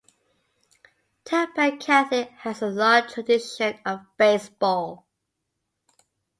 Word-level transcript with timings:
Tampa 1.25 1.77
Catholic 1.77 2.31
has 2.39 2.63
a 2.63 2.69
long 2.71 3.07
tradition 3.07 3.77
of 3.85 4.01
baseball. 4.17 5.05